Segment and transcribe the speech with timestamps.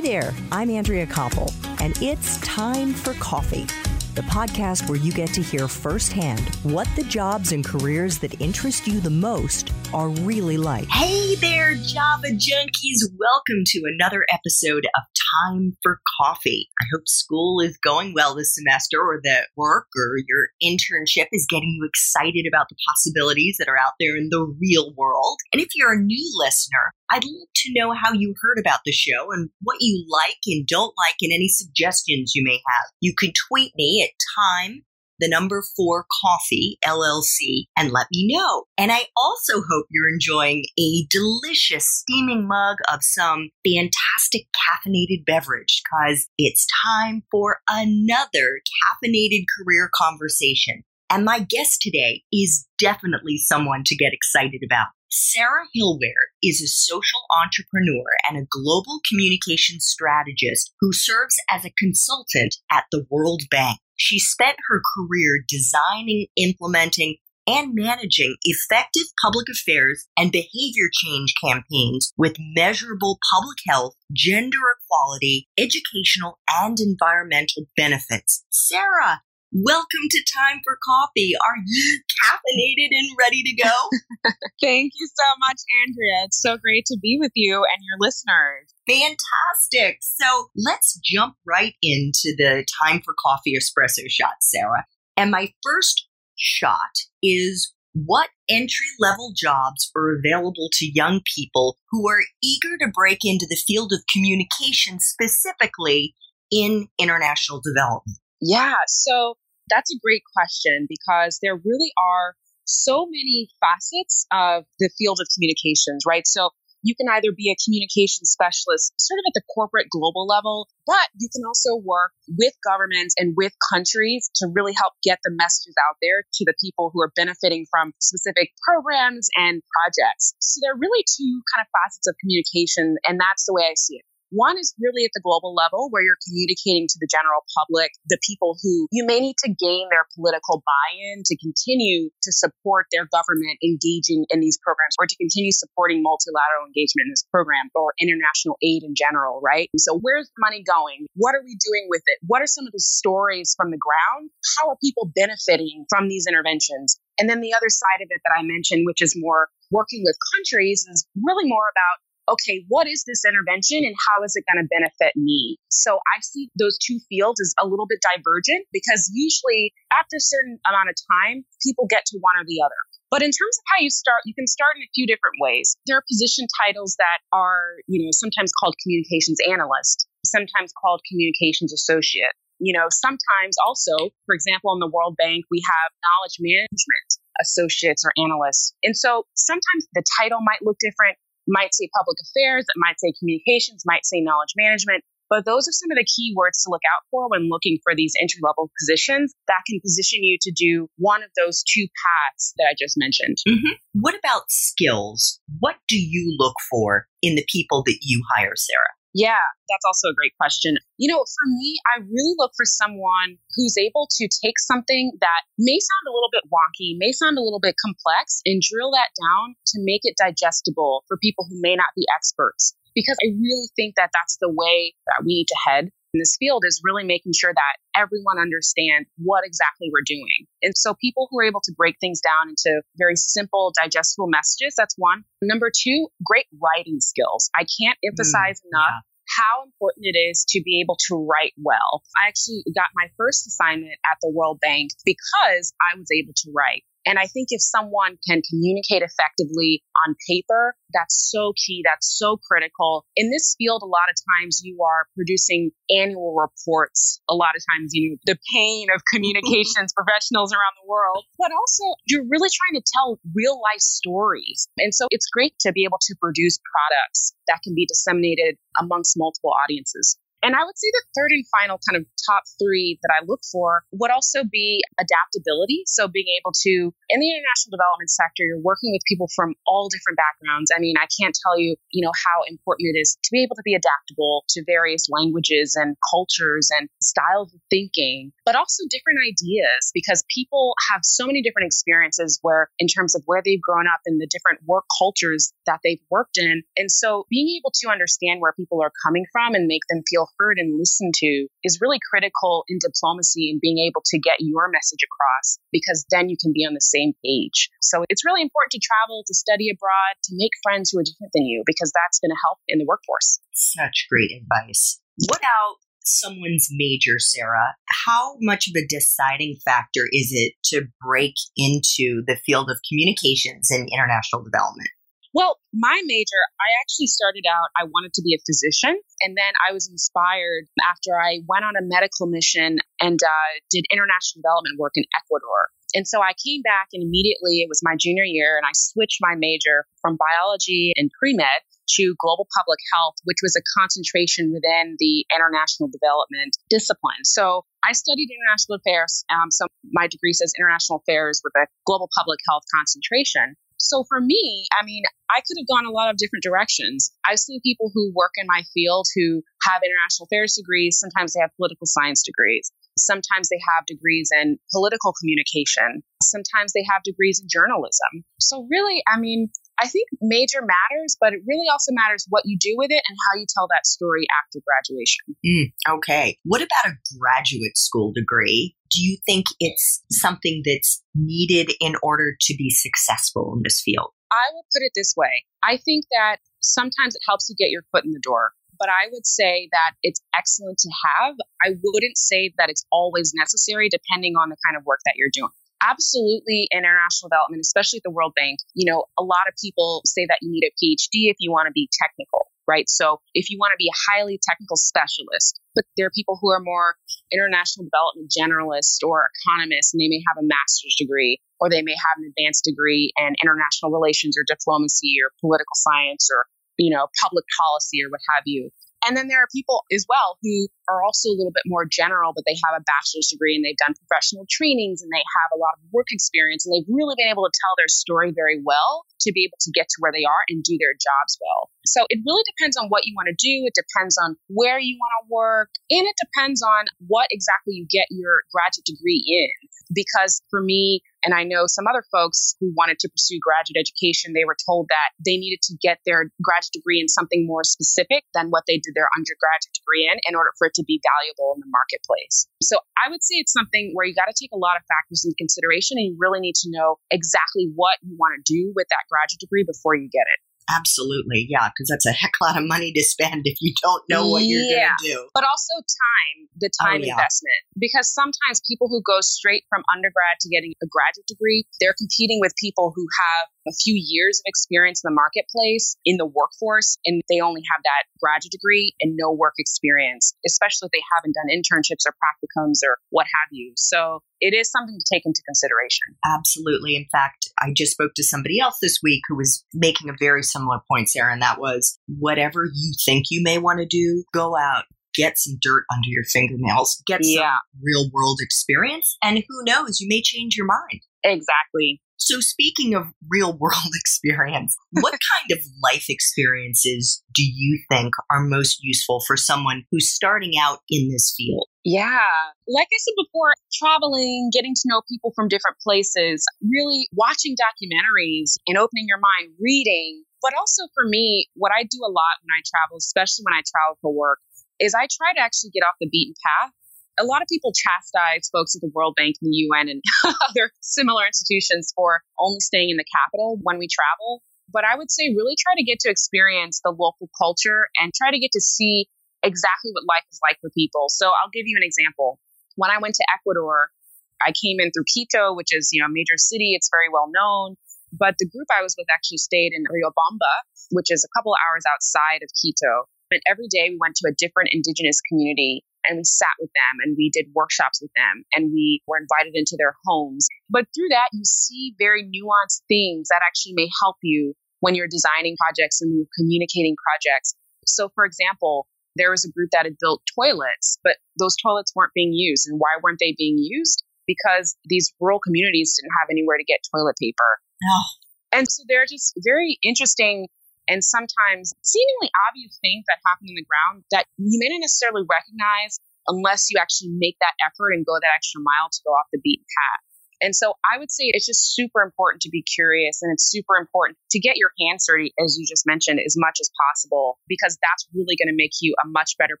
[0.00, 3.66] Hi there, I'm Andrea Koppel, and it's time for coffee
[4.14, 8.86] the podcast where you get to hear firsthand what the jobs and careers that interest
[8.88, 10.88] you the most are really like.
[10.88, 13.00] Hey there, Java junkies.
[13.16, 15.02] Welcome to another episode of
[15.44, 16.68] Time for Coffee.
[16.80, 21.46] I hope school is going well this semester, or that work or your internship is
[21.48, 25.38] getting you excited about the possibilities that are out there in the real world.
[25.52, 28.92] And if you're a new listener, I'd love to know how you heard about the
[28.92, 32.90] show and what you like and don't like, and any suggestions you may have.
[33.00, 34.82] You can tweet me at time
[35.20, 38.64] the number four coffee LLC and let me know.
[38.76, 45.82] And I also hope you're enjoying a delicious steaming mug of some fantastic caffeinated beverage
[45.84, 48.60] because it's time for another
[49.04, 50.82] caffeinated career conversation.
[51.10, 54.86] And my guest today is definitely someone to get excited about.
[55.12, 61.72] Sarah Hillware is a social entrepreneur and a global communication strategist who serves as a
[61.76, 63.80] consultant at the World Bank.
[64.02, 72.10] She spent her career designing, implementing, and managing effective public affairs and behavior change campaigns
[72.16, 78.42] with measurable public health, gender equality, educational, and environmental benefits.
[78.48, 79.20] Sarah,
[79.52, 81.32] Welcome to Time for Coffee.
[81.34, 84.30] Are you caffeinated and ready to go?
[84.62, 86.24] Thank you so much, Andrea.
[86.26, 88.72] It's so great to be with you and your listeners.
[88.86, 89.98] Fantastic.
[90.02, 94.86] So let's jump right into the Time for Coffee espresso shot, Sarah.
[95.16, 102.08] And my first shot is what entry level jobs are available to young people who
[102.08, 106.14] are eager to break into the field of communication, specifically
[106.52, 108.18] in international development?
[108.40, 109.36] Yeah, so
[109.68, 115.28] that's a great question because there really are so many facets of the field of
[115.34, 116.26] communications, right?
[116.26, 116.50] So
[116.82, 121.08] you can either be a communication specialist sort of at the corporate global level, but
[121.18, 125.74] you can also work with governments and with countries to really help get the messages
[125.76, 130.32] out there to the people who are benefiting from specific programs and projects.
[130.40, 133.76] So there are really two kind of facets of communication, and that's the way I
[133.76, 134.04] see it.
[134.30, 138.18] One is really at the global level where you're communicating to the general public, the
[138.22, 142.86] people who you may need to gain their political buy in to continue to support
[142.94, 147.66] their government engaging in these programs or to continue supporting multilateral engagement in this program
[147.74, 149.66] or international aid in general, right?
[149.74, 151.10] And so where's the money going?
[151.18, 152.22] What are we doing with it?
[152.22, 154.30] What are some of the stories from the ground?
[154.58, 156.98] How are people benefiting from these interventions?
[157.18, 160.16] And then the other side of it that I mentioned, which is more working with
[160.38, 161.98] countries, is really more about
[162.30, 165.58] okay, what is this intervention and how is it going to benefit me?
[165.68, 170.22] So I see those two fields as a little bit divergent because usually after a
[170.22, 172.78] certain amount of time, people get to one or the other.
[173.10, 175.74] But in terms of how you start, you can start in a few different ways.
[175.86, 181.74] There are position titles that are, you know, sometimes called communications analyst, sometimes called communications
[181.74, 182.38] associate.
[182.62, 187.08] You know, sometimes also, for example, in the World Bank, we have knowledge management
[187.40, 188.76] associates or analysts.
[188.84, 191.16] And so sometimes the title might look different,
[191.48, 195.04] might say public affairs, it might say communications, might say knowledge management.
[195.30, 197.94] But those are some of the key words to look out for when looking for
[197.94, 202.52] these entry level positions that can position you to do one of those two paths
[202.58, 203.38] that I just mentioned.
[203.48, 203.78] Mm-hmm.
[203.94, 205.40] What about skills?
[205.60, 208.90] What do you look for in the people that you hire, Sarah?
[209.12, 210.78] Yeah, that's also a great question.
[210.98, 215.42] You know, for me, I really look for someone who's able to take something that
[215.58, 219.10] may sound a little bit wonky, may sound a little bit complex, and drill that
[219.18, 222.74] down to make it digestible for people who may not be experts.
[222.94, 226.36] Because I really think that that's the way that we need to head in this
[226.38, 230.46] field is really making sure that everyone understands what exactly we're doing.
[230.62, 234.74] And so people who are able to break things down into very simple, digestible messages,
[234.76, 235.24] that's one.
[235.42, 237.50] Number two, great writing skills.
[237.54, 239.06] I can't mm, emphasize mm, enough yeah
[239.38, 242.02] how important it is to be able to write well.
[242.20, 246.52] I actually got my first assignment at the World Bank because I was able to
[246.54, 246.84] write.
[247.06, 251.82] And I think if someone can communicate effectively on paper, that's so key.
[251.84, 253.06] That's so critical.
[253.16, 257.20] In this field, a lot of times you are producing annual reports.
[257.30, 261.50] A lot of times, you know, the pain of communications professionals around the world, but
[261.52, 264.68] also you're really trying to tell real life stories.
[264.76, 269.16] And so it's great to be able to produce products that can be disseminated amongst
[269.16, 270.18] multiple audiences.
[270.42, 273.40] And I would say the third and final kind of top three that I look
[273.50, 275.82] for would also be adaptability.
[275.86, 279.88] So being able to, in the international development sector, you're working with people from all
[279.88, 280.70] different backgrounds.
[280.74, 283.56] I mean, I can't tell you, you know, how important it is to be able
[283.56, 289.20] to be adaptable to various languages and cultures and styles of thinking, but also different
[289.26, 293.86] ideas because people have so many different experiences where, in terms of where they've grown
[293.86, 296.62] up and the different work cultures that they've worked in.
[296.76, 300.28] And so being able to understand where people are coming from and make them feel
[300.38, 304.68] heard and listened to is really critical in diplomacy and being able to get your
[304.68, 307.70] message across because then you can be on the same page.
[307.80, 311.32] So it's really important to travel, to study abroad, to make friends who are different
[311.32, 313.38] than you because that's going to help in the workforce.
[313.54, 315.00] Such great advice.
[315.28, 317.76] What about someone's major, Sarah?
[318.06, 323.70] How much of a deciding factor is it to break into the field of communications
[323.70, 324.88] and international development?
[325.32, 328.98] Well, my major, I actually started out, I wanted to be a physician.
[329.22, 333.86] And then I was inspired after I went on a medical mission and uh, did
[333.94, 335.70] international development work in Ecuador.
[335.94, 339.18] And so I came back and immediately, it was my junior year, and I switched
[339.20, 341.62] my major from biology and pre med
[341.98, 347.26] to global public health, which was a concentration within the international development discipline.
[347.26, 349.24] So I studied international affairs.
[349.26, 353.58] Um, so my degree says international affairs with a global public health concentration.
[353.80, 357.12] So for me, I mean, I could have gone a lot of different directions.
[357.24, 361.00] I've seen people who work in my field who have international affairs degrees.
[361.00, 362.70] Sometimes they have political science degrees.
[363.04, 366.02] Sometimes they have degrees in political communication.
[366.22, 368.24] Sometimes they have degrees in journalism.
[368.40, 369.50] So really, I mean,
[369.80, 373.16] I think major matters, but it really also matters what you do with it and
[373.26, 375.36] how you tell that story after graduation.
[375.44, 376.38] Mm, okay.
[376.44, 378.76] What about a graduate school degree?
[378.90, 384.10] Do you think it's something that's needed in order to be successful in this field?
[384.30, 387.82] I will put it this way I think that sometimes it helps you get your
[387.92, 388.52] foot in the door.
[388.80, 391.36] But I would say that it's excellent to have.
[391.62, 395.30] I wouldn't say that it's always necessary depending on the kind of work that you're
[395.32, 398.60] doing absolutely in international development, especially at the World Bank.
[398.74, 401.66] You know, a lot of people say that you need a PhD if you want
[401.66, 402.88] to be technical, right?
[402.88, 406.50] So if you want to be a highly technical specialist, but there are people who
[406.52, 406.94] are more
[407.32, 411.96] international development generalists or economists, and they may have a master's degree or they may
[411.96, 416.44] have an advanced degree in international relations or diplomacy or political science or
[416.80, 418.72] you know public policy or what have you
[419.06, 422.32] and then there are people as well who are also a little bit more general,
[422.34, 425.60] but they have a bachelor's degree and they've done professional trainings and they have a
[425.60, 429.08] lot of work experience and they've really been able to tell their story very well
[429.24, 431.72] to be able to get to where they are and do their jobs well.
[431.90, 433.66] So it really depends on what you want to do.
[433.66, 437.86] It depends on where you want to work and it depends on what exactly you
[437.90, 439.50] get your graduate degree in.
[439.90, 444.32] Because for me, and I know some other folks who wanted to pursue graduate education,
[444.32, 448.24] they were told that they needed to get their graduate degree in something more specific
[448.32, 451.58] than what they did their undergraduate degree in in order for it to be valuable
[451.58, 452.46] in the marketplace.
[452.62, 455.26] So I would say it's something where you got to take a lot of factors
[455.26, 458.86] into consideration and you really need to know exactly what you want to do with
[458.88, 460.40] that graduate degree before you get it.
[460.76, 464.28] Absolutely, yeah, because that's a heck lot of money to spend if you don't know
[464.28, 464.94] what you're yeah.
[464.94, 465.28] going to do.
[465.34, 467.12] But also time, the oh, time Oh, yeah.
[467.14, 467.60] investment.
[467.78, 472.38] Because sometimes people who go straight from undergrad to getting a graduate degree, they're competing
[472.40, 476.98] with people who have a few years of experience in the marketplace, in the workforce,
[477.06, 481.38] and they only have that graduate degree and no work experience, especially if they haven't
[481.38, 483.72] done internships or practicums or what have you.
[483.76, 486.16] So it is something to take into consideration.
[486.24, 486.96] Absolutely.
[486.96, 490.42] In fact, I just spoke to somebody else this week who was making a very
[490.42, 494.56] similar point, Sarah, and that was whatever you think you may want to do, go
[494.56, 494.84] out,
[495.22, 497.58] get some dirt under your fingernails, get some Yeah.
[497.82, 501.02] real world experience, and who knows, you may change your mind.
[501.22, 502.00] Exactly.
[502.16, 508.40] So, speaking of real world experience, what kind of life experiences do you think are
[508.42, 511.66] most useful for someone who's starting out in this field?
[511.84, 512.28] Yeah.
[512.68, 518.52] Like I said before, traveling, getting to know people from different places, really watching documentaries
[518.66, 520.24] and opening your mind, reading.
[520.42, 523.62] But also for me, what I do a lot when I travel, especially when I
[523.64, 524.38] travel for work,
[524.80, 526.72] is I try to actually get off the beaten path.
[527.20, 530.72] A lot of people chastise folks at the World Bank and the UN and other
[530.80, 534.42] similar institutions for only staying in the capital when we travel.
[534.72, 538.32] But I would say really try to get to experience the local culture and try
[538.32, 539.06] to get to see
[539.42, 541.12] exactly what life is like for people.
[541.12, 542.40] So I'll give you an example.
[542.76, 543.92] When I went to Ecuador,
[544.40, 546.72] I came in through Quito, which is, you know, a major city.
[546.72, 547.76] It's very well known.
[548.12, 550.54] But the group I was with actually stayed in Riobamba,
[550.90, 553.06] which is a couple hours outside of Quito.
[553.30, 556.98] And every day we went to a different indigenous community and we sat with them
[557.04, 560.48] and we did workshops with them and we were invited into their homes.
[560.68, 565.10] But through that, you see very nuanced things that actually may help you when you're
[565.10, 567.54] designing projects and you're communicating projects.
[567.86, 572.14] So, for example, there was a group that had built toilets, but those toilets weren't
[572.14, 572.66] being used.
[572.68, 574.04] And why weren't they being used?
[574.26, 577.58] Because these rural communities didn't have anywhere to get toilet paper.
[577.84, 578.06] Oh.
[578.52, 580.48] And so they're just very interesting
[580.90, 585.22] and sometimes seemingly obvious things that happen in the ground that you may not necessarily
[585.22, 589.30] recognize unless you actually make that effort and go that extra mile to go off
[589.30, 590.02] the beaten path.
[590.40, 593.76] And so I would say it's just super important to be curious and it's super
[593.76, 597.76] important to get your hands dirty, as you just mentioned, as much as possible, because
[597.84, 599.60] that's really going to make you a much better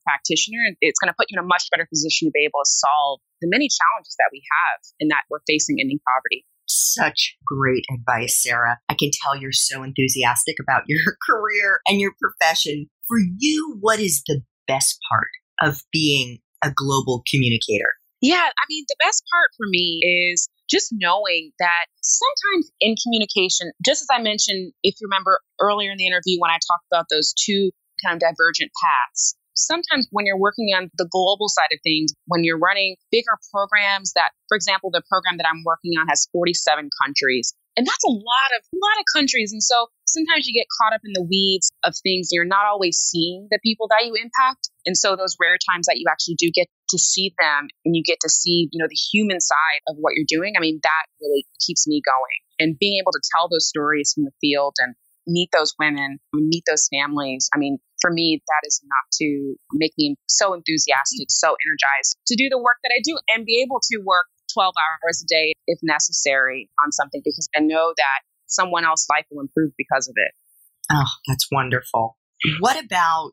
[0.00, 0.64] practitioner.
[0.64, 2.70] And it's going to put you in a much better position to be able to
[2.70, 6.48] solve the many challenges that we have and that we're facing ending poverty.
[6.70, 8.78] Such great advice, Sarah.
[8.88, 12.86] I can tell you're so enthusiastic about your career and your profession.
[13.08, 17.90] For you, what is the best part of being a global communicator?
[18.22, 20.00] Yeah, I mean, the best part for me
[20.30, 25.90] is just knowing that sometimes in communication, just as I mentioned, if you remember earlier
[25.90, 27.72] in the interview when I talked about those two
[28.04, 32.44] kind of divergent paths, sometimes when you're working on the global side of things, when
[32.44, 36.90] you're running bigger programs that, for example, the program that I'm working on has 47
[37.02, 37.54] countries.
[37.76, 39.52] And that's a lot of a lot of countries.
[39.52, 42.28] And so sometimes you get caught up in the weeds of things.
[42.32, 44.68] You're not always seeing the people that you impact.
[44.86, 48.02] And so those rare times that you actually do get to see them and you
[48.02, 51.04] get to see, you know, the human side of what you're doing, I mean, that
[51.20, 52.40] really keeps me going.
[52.58, 54.94] And being able to tell those stories from the field and
[55.26, 57.48] meet those women, meet those families.
[57.54, 62.36] I mean, for me, that is enough to make me so enthusiastic, so energized to
[62.36, 65.54] do the work that I do and be able to work 12 hours a day
[65.66, 70.14] if necessary on something because I know that someone else's life will improve because of
[70.16, 70.32] it.
[70.90, 72.16] Oh, that's wonderful.
[72.58, 73.32] What about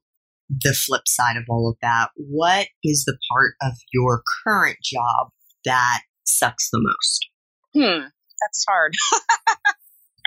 [0.50, 2.10] the flip side of all of that?
[2.16, 5.30] What is the part of your current job
[5.66, 7.28] that sucks the most?
[7.74, 8.08] Hmm,
[8.42, 8.94] that's hard.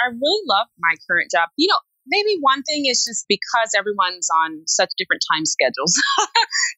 [0.01, 1.49] I really love my current job.
[1.57, 5.95] You know, maybe one thing is just because everyone's on such different time schedules.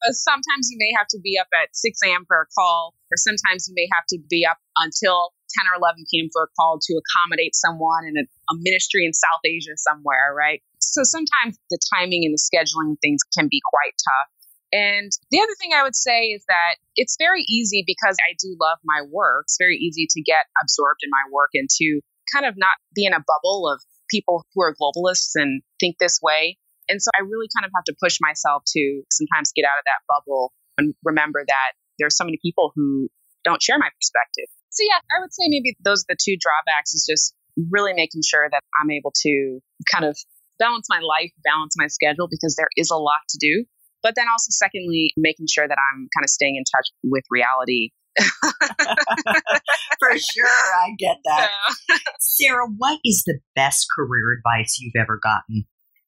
[0.02, 2.24] Uh, sometimes you may have to be up at 6 a.m.
[2.26, 6.04] for a call, or sometimes you may have to be up until 10 or 11
[6.10, 6.28] p.m.
[6.32, 10.60] for a call to accommodate someone in a, a ministry in South Asia somewhere, right?
[10.80, 14.28] So sometimes the timing and the scheduling things can be quite tough.
[14.72, 18.56] And the other thing I would say is that it's very easy because I do
[18.58, 19.44] love my work.
[19.46, 22.00] It's very easy to get absorbed in my work and to
[22.32, 26.20] kind of not be in a bubble of people who are globalists and think this
[26.22, 26.58] way.
[26.88, 29.84] And so I really kind of have to push myself to sometimes get out of
[29.86, 33.08] that bubble and remember that there's so many people who
[33.44, 34.46] don't share my perspective.
[34.70, 37.34] So yeah, I would say maybe those are the two drawbacks is just
[37.70, 39.60] really making sure that I'm able to
[39.92, 40.16] kind of
[40.58, 43.64] balance my life, balance my schedule because there is a lot to do.
[44.02, 47.90] But then also secondly, making sure that I'm kind of staying in touch with reality
[49.98, 51.50] For sure, I get that.
[51.88, 51.96] Yeah.
[52.20, 55.66] Sarah, what is the best career advice you've ever gotten?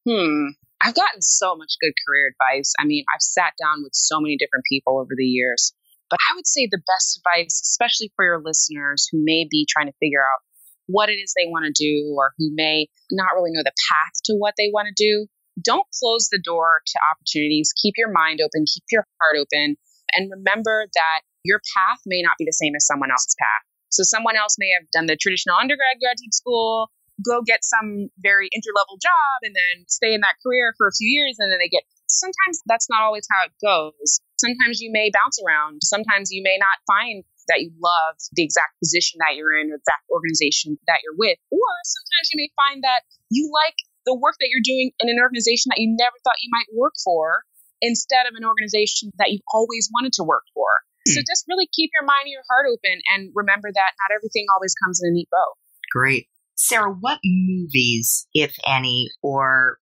[0.08, 0.48] Hmm.
[0.82, 2.74] I've gotten so much good career advice.
[2.78, 5.72] I mean, I've sat down with so many different people over the years.
[6.10, 9.86] But I would say the best advice, especially for your listeners who may be trying
[9.86, 10.44] to figure out
[10.86, 14.12] what it is they want to do or who may not really know the path
[14.26, 15.26] to what they want to do,
[15.62, 17.72] don't close the door to opportunities.
[17.80, 19.76] Keep your mind open, keep your heart open,
[20.16, 23.64] and remember that your path may not be the same as someone else's path.
[23.90, 26.90] So someone else may have done the traditional undergrad graduate school,
[27.22, 30.94] go get some very entry level job and then stay in that career for a
[30.96, 34.20] few years and then they get sometimes that's not always how it goes.
[34.36, 35.80] Sometimes you may bounce around.
[35.82, 39.76] Sometimes you may not find that you love the exact position that you're in or
[39.76, 41.36] exact organization that you're with.
[41.52, 45.20] Or sometimes you may find that you like the work that you're doing in an
[45.20, 47.44] organization that you never thought you might work for
[47.80, 50.68] instead of an organization that you've always wanted to work for.
[51.06, 51.28] So hmm.
[51.28, 54.74] just really keep your mind and your heart open and remember that not everything always
[54.84, 55.52] comes in a neat bow.
[55.92, 56.28] Great.
[56.56, 59.78] Sarah, what movies, if any, or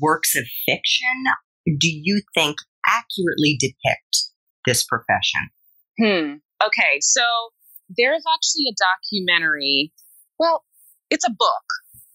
[0.00, 1.24] works of fiction
[1.78, 2.56] do you think
[2.88, 4.30] accurately depict
[4.66, 5.50] this profession?
[5.98, 6.66] Hmm.
[6.66, 7.22] Okay, so
[7.96, 9.92] there's actually a documentary.
[10.38, 10.64] Well,
[11.10, 11.66] it's a book,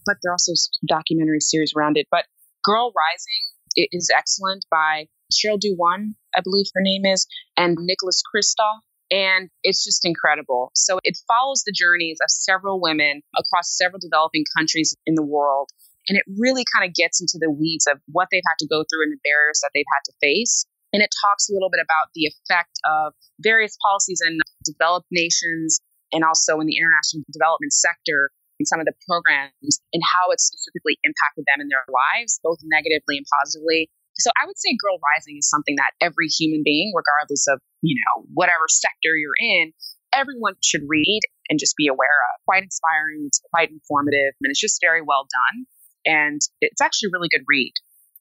[0.05, 0.53] but there are also
[0.87, 2.07] documentary series around it.
[2.09, 2.25] But
[2.63, 8.79] Girl Rising is excellent by Sheryl WuDunn, I believe her name is, and Nicholas Kristof.
[9.09, 10.71] And it's just incredible.
[10.75, 15.69] So it follows the journeys of several women across several developing countries in the world.
[16.09, 18.83] And it really kind of gets into the weeds of what they've had to go
[18.83, 20.65] through and the barriers that they've had to face.
[20.91, 25.79] And it talks a little bit about the effect of various policies in developed nations
[26.11, 30.47] and also in the international development sector and some of the programs and how it's
[30.47, 33.91] specifically impacted them in their lives, both negatively and positively.
[34.19, 37.95] So I would say Girl Rising is something that every human being, regardless of, you
[37.95, 39.73] know, whatever sector you're in,
[40.13, 42.41] everyone should read and just be aware of.
[42.45, 45.65] Quite inspiring, it's quite informative, and it's just very well done.
[46.05, 47.73] And it's actually a really good read.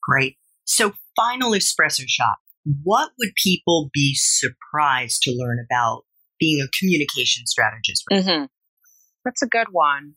[0.03, 0.37] Great.
[0.65, 2.37] So final espresso shot,
[2.83, 6.03] what would people be surprised to learn about
[6.39, 8.03] being a communication strategist?
[8.11, 8.45] Mm-hmm.
[9.23, 10.13] That's a good one.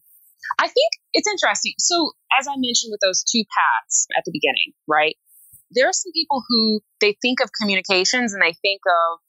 [0.59, 1.75] I think it's interesting.
[1.79, 5.17] So, as I mentioned with those two paths at the beginning, right?
[5.71, 9.21] There are some people who they think of communications and they think of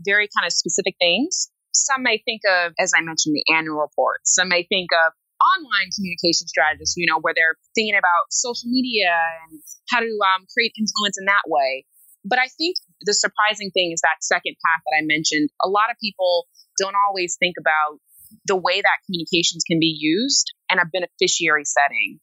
[0.00, 1.50] very kind of specific things.
[1.72, 4.22] Some may think of, as I mentioned, the annual report.
[4.24, 9.14] Some may think of online communication strategists, you know, where they're thinking about social media
[9.46, 11.86] and how to um, create influence in that way.
[12.24, 15.50] But I think the surprising thing is that second path that I mentioned.
[15.62, 16.46] A lot of people
[16.78, 18.02] don't always think about
[18.46, 22.20] the way that communications can be used in a beneficiary setting.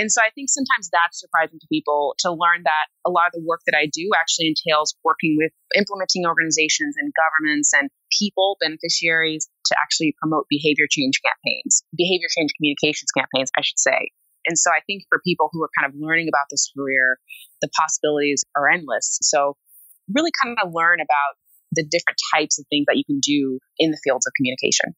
[0.00, 3.36] And so I think sometimes that's surprising to people to learn that a lot of
[3.36, 8.56] the work that I do actually entails working with implementing organizations and governments and people,
[8.64, 14.08] beneficiaries, to actually promote behavior change campaigns, behavior change communications campaigns, I should say.
[14.48, 17.20] And so I think for people who are kind of learning about this career,
[17.60, 19.20] the possibilities are endless.
[19.20, 19.60] So
[20.08, 21.36] really kind of learn about
[21.76, 24.96] the different types of things that you can do in the fields of communication.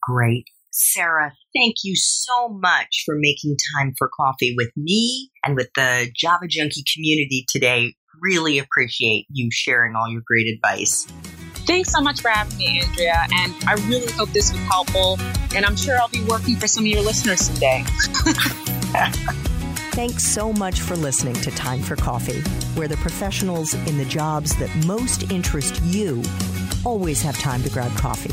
[0.00, 0.48] Great.
[0.70, 6.10] Sarah, thank you so much for making time for coffee with me and with the
[6.14, 7.94] Java Junkie community today.
[8.20, 11.06] Really appreciate you sharing all your great advice.
[11.66, 13.26] Thanks so much for having me, Andrea.
[13.32, 15.18] And I really hope this was helpful.
[15.54, 17.84] And I'm sure I'll be working for some of your listeners someday.
[19.92, 22.40] Thanks so much for listening to Time for Coffee,
[22.74, 26.22] where the professionals in the jobs that most interest you
[26.84, 28.32] always have time to grab coffee